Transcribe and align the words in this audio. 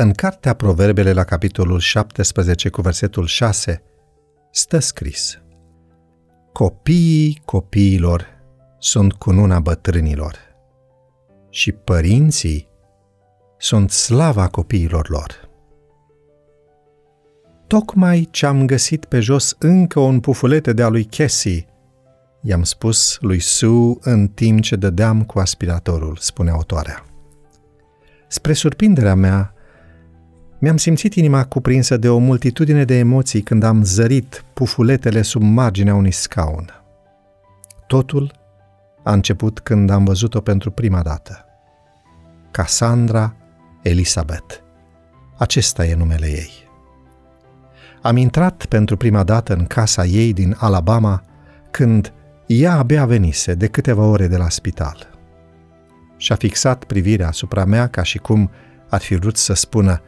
În 0.00 0.12
cartea 0.12 0.54
Proverbele 0.54 1.12
la 1.12 1.24
capitolul 1.24 1.78
17 1.78 2.68
cu 2.68 2.80
versetul 2.80 3.26
6 3.26 3.82
stă 4.50 4.78
scris 4.78 5.38
Copiii 6.52 7.42
copiilor 7.44 8.26
sunt 8.78 9.12
cununa 9.12 9.60
bătrânilor 9.60 10.36
și 11.50 11.72
părinții 11.72 12.68
sunt 13.58 13.90
slava 13.90 14.48
copiilor 14.48 15.08
lor. 15.08 15.48
Tocmai 17.66 18.28
ce-am 18.30 18.66
găsit 18.66 19.04
pe 19.04 19.20
jos 19.20 19.56
încă 19.58 20.00
un 20.00 20.20
pufulete 20.20 20.72
de-a 20.72 20.88
lui 20.88 21.04
Cassie, 21.04 21.66
i-am 22.42 22.62
spus 22.62 23.18
lui 23.20 23.40
Sue 23.40 23.94
în 24.00 24.28
timp 24.28 24.62
ce 24.62 24.76
dădeam 24.76 25.24
cu 25.24 25.38
aspiratorul, 25.38 26.16
spune 26.16 26.50
autoarea. 26.50 27.04
Spre 28.28 28.52
surprinderea 28.52 29.14
mea, 29.14 29.54
mi-am 30.60 30.76
simțit 30.76 31.14
inima 31.14 31.44
cuprinsă 31.44 31.96
de 31.96 32.08
o 32.08 32.18
multitudine 32.18 32.84
de 32.84 32.94
emoții 32.98 33.40
când 33.40 33.62
am 33.62 33.82
zărit 33.82 34.44
pufuletele 34.52 35.22
sub 35.22 35.42
marginea 35.42 35.94
unui 35.94 36.10
scaun. 36.10 36.82
Totul 37.86 38.32
a 39.02 39.12
început 39.12 39.60
când 39.60 39.90
am 39.90 40.04
văzut-o 40.04 40.40
pentru 40.40 40.70
prima 40.70 41.02
dată. 41.02 41.44
Cassandra 42.50 43.34
Elizabeth. 43.82 44.54
Acesta 45.38 45.86
e 45.86 45.94
numele 45.94 46.26
ei. 46.26 46.50
Am 48.02 48.16
intrat 48.16 48.66
pentru 48.66 48.96
prima 48.96 49.22
dată 49.22 49.54
în 49.54 49.66
casa 49.66 50.04
ei 50.04 50.32
din 50.32 50.56
Alabama 50.58 51.22
când 51.70 52.12
ea 52.46 52.76
abia 52.76 53.06
venise 53.06 53.54
de 53.54 53.66
câteva 53.66 54.04
ore 54.04 54.26
de 54.26 54.36
la 54.36 54.48
spital. 54.48 55.08
Și-a 56.16 56.34
fixat 56.34 56.84
privirea 56.84 57.28
asupra 57.28 57.64
mea 57.64 57.86
ca 57.86 58.02
și 58.02 58.18
cum 58.18 58.50
ar 58.88 59.00
fi 59.00 59.14
vrut 59.14 59.36
să 59.36 59.52
spună 59.52 60.02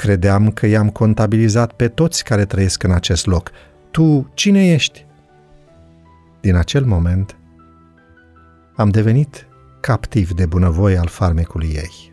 Credeam 0.00 0.50
că 0.50 0.66
i-am 0.66 0.90
contabilizat 0.90 1.72
pe 1.72 1.88
toți 1.88 2.24
care 2.24 2.44
trăiesc 2.44 2.82
în 2.82 2.90
acest 2.90 3.26
loc. 3.26 3.50
Tu 3.90 4.30
cine 4.34 4.72
ești? 4.72 5.06
Din 6.40 6.54
acel 6.54 6.84
moment 6.84 7.36
am 8.76 8.88
devenit 8.88 9.46
captiv 9.80 10.32
de 10.32 10.46
bunăvoie 10.46 10.98
al 10.98 11.06
farmecului 11.06 11.68
ei. 11.68 12.12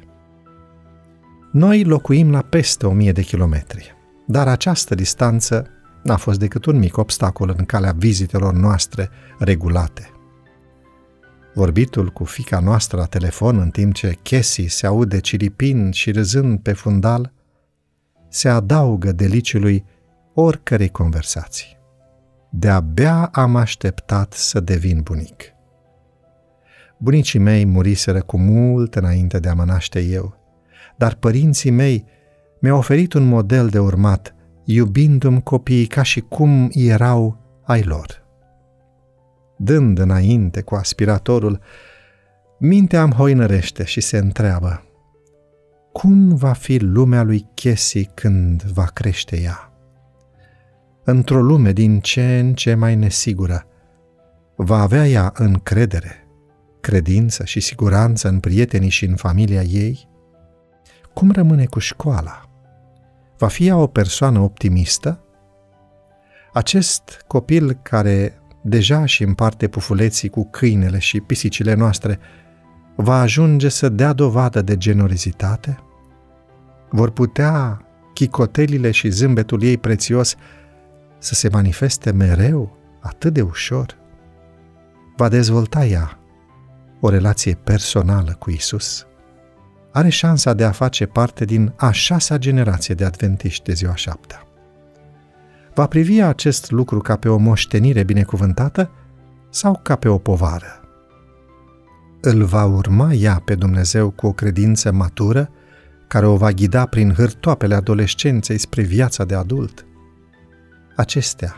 Noi 1.52 1.84
locuim 1.84 2.32
la 2.32 2.42
peste 2.42 2.86
o 2.86 2.92
mie 2.92 3.12
de 3.12 3.22
kilometri, 3.22 3.96
dar 4.26 4.48
această 4.48 4.96
distanță 4.96 5.68
n-a 6.04 6.18
fost 6.18 6.40
decât 6.40 6.66
un 6.66 6.78
mic 6.78 6.98
obstacol 6.98 7.54
în 7.58 7.66
calea 7.66 7.92
vizitelor 7.98 8.54
noastre 8.54 9.10
regulate. 9.40 10.10
Vorbitul 11.54 12.10
cu 12.10 12.24
fica 12.24 12.60
noastră 12.60 12.98
la 12.98 13.06
telefon 13.06 13.60
în 13.60 13.70
timp 13.70 13.94
ce 13.94 14.18
Cassie 14.24 14.70
se 14.70 14.88
aude 14.88 15.20
ciripin 15.20 15.92
și 15.92 16.12
râzând 16.12 16.60
pe 16.60 16.74
fundal, 16.74 17.36
se 18.38 18.50
adaugă 18.50 19.12
deliciului 19.12 19.86
oricărei 20.34 20.90
conversații. 20.90 21.78
De-abia 22.50 23.30
am 23.34 23.56
așteptat 23.56 24.34
să 24.34 24.60
devin 24.60 25.02
bunic. 25.02 25.44
Bunicii 26.98 27.40
mei 27.40 27.66
muriseră 27.66 28.22
cu 28.22 28.38
mult 28.38 28.96
înainte 28.96 29.40
de 29.40 29.50
a 29.50 29.54
mă 29.54 29.64
naște 29.64 30.00
eu, 30.00 30.36
dar 30.98 31.14
părinții 31.16 31.72
mei 31.72 32.06
mi-au 32.60 32.78
oferit 32.78 33.14
un 33.14 33.28
model 33.28 33.68
de 33.68 33.80
urmat, 33.80 34.36
iubindu-mi 34.64 35.44
copiii 35.44 35.86
ca 35.86 36.02
și 36.02 36.20
cum 36.22 36.70
erau 36.72 37.38
ai 37.64 37.84
lor. 37.84 38.26
Dând 39.58 40.00
înainte 40.00 40.62
cu 40.62 40.76
aspiratorul, 40.76 41.60
mintea 42.60 43.04
îmi 43.04 43.14
hoinărește 43.14 43.84
și 43.84 44.02
se 44.02 44.18
întreabă, 44.18 44.87
cum 45.98 46.36
va 46.36 46.53
fi 46.53 46.78
lumea 46.78 47.23
lui 47.23 47.45
Chesi 47.53 48.05
când 48.05 48.64
va 48.64 48.83
crește 48.83 49.42
ea? 49.42 49.72
Într-o 51.04 51.42
lume 51.42 51.72
din 51.72 51.99
ce 51.99 52.39
în 52.39 52.54
ce 52.54 52.73
mai 52.73 52.95
nesigură, 52.95 53.67
va 54.55 54.82
avea 54.82 55.08
ea 55.08 55.33
încredere 55.36 56.27
credință 56.80 57.45
și 57.45 57.60
siguranță 57.60 58.27
în 58.27 58.39
prietenii 58.39 58.89
și 58.89 59.05
în 59.05 59.16
familia 59.16 59.61
ei? 59.61 60.10
Cum 61.14 61.32
rămâne 61.32 61.66
cu 61.66 61.80
școala? 61.80 62.49
Va 63.38 63.48
fi 63.48 63.67
ea 63.67 63.77
o 63.77 63.88
persoană 63.88 64.39
optimistă? 64.39 65.23
Acest 66.54 67.23
copil 67.27 67.73
care 67.82 68.42
deja 68.64 69.05
și 69.05 69.23
împarte 69.23 69.67
pufuleții 69.67 70.30
cu 70.30 70.49
câinele 70.49 70.99
și 70.99 71.20
pisicile 71.20 71.73
noastre, 71.73 72.20
va 72.98 73.20
ajunge 73.20 73.70
să 73.70 73.90
dea 73.90 74.14
dovadă 74.14 74.62
de 74.62 74.78
generozitate? 74.78 75.80
Vor 76.90 77.10
putea 77.10 77.82
chicotelile 78.14 78.92
și 78.92 79.10
zâmbetul 79.10 79.64
ei 79.64 79.78
prețios 79.78 80.36
să 81.18 81.34
se 81.34 81.50
manifeste 81.50 82.12
mereu 82.12 82.78
atât 83.00 83.34
de 83.34 83.42
ușor? 83.42 83.98
Va 85.16 85.28
dezvolta 85.28 85.86
ea 85.86 86.20
o 87.00 87.10
relație 87.10 87.54
personală 87.54 88.36
cu 88.40 88.50
Isus, 88.50 89.08
are 89.92 90.10
șansa 90.10 90.54
de 90.54 90.64
a 90.64 90.72
face 90.72 91.06
parte 91.06 91.46
din 91.46 91.74
a 91.76 91.92
șasea 91.92 92.38
generație 92.38 92.96
de 92.96 93.06
adventiști 93.06 93.64
de 93.64 93.74
ziua 93.74 93.96
șaptea. 93.96 94.42
Va 95.74 95.88
privi 95.88 96.22
acest 96.22 96.72
lucru 96.72 97.00
ca 97.00 97.16
pe 97.16 97.30
o 97.30 97.38
moștenire 97.38 98.04
binecuvântată 98.04 98.92
sau 99.50 99.80
ca 99.84 99.96
pe 99.96 100.08
o 100.08 100.18
povară? 100.18 100.86
Îl 102.30 102.43
va 102.43 102.65
urma 102.65 103.14
ea 103.14 103.42
pe 103.45 103.55
Dumnezeu 103.55 104.10
cu 104.10 104.27
o 104.27 104.32
credință 104.32 104.92
matură 104.92 105.49
care 106.08 106.26
o 106.26 106.36
va 106.36 106.52
ghida 106.52 106.86
prin 106.86 107.14
hârtoapele 107.14 107.76
adolescenței 107.76 108.58
spre 108.58 108.82
viața 108.82 109.26
de 109.26 109.36
adult? 109.36 109.86
Acestea 110.95 111.55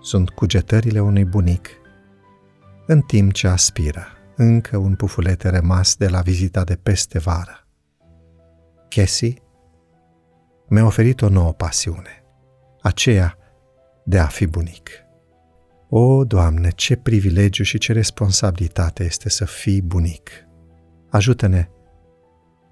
sunt 0.00 0.30
cugetările 0.30 1.00
unui 1.00 1.24
bunic 1.24 1.68
în 2.86 3.00
timp 3.00 3.32
ce 3.32 3.48
aspiră 3.48 4.06
încă 4.36 4.76
un 4.76 4.94
pufulete 4.94 5.48
rămas 5.48 5.96
de 5.96 6.08
la 6.08 6.20
vizita 6.20 6.64
de 6.64 6.74
peste 6.74 7.18
vară. 7.18 7.66
Cassie 8.88 9.42
mi-a 10.68 10.84
oferit 10.84 11.22
o 11.22 11.28
nouă 11.28 11.52
pasiune, 11.52 12.24
aceea 12.82 13.38
de 14.04 14.18
a 14.18 14.26
fi 14.26 14.46
bunic. 14.46 15.03
O, 15.88 16.24
Doamne, 16.24 16.70
ce 16.70 16.96
privilegiu 16.96 17.62
și 17.62 17.78
ce 17.78 17.92
responsabilitate 17.92 19.04
este 19.04 19.28
să 19.28 19.44
fii 19.44 19.82
bunic! 19.82 20.30
Ajută-ne 21.10 21.68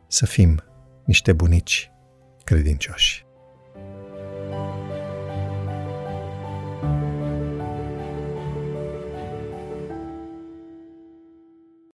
să 0.09 0.27
fim 0.27 0.63
niște 1.05 1.33
bunici 1.33 1.91
credincioși. 2.45 3.27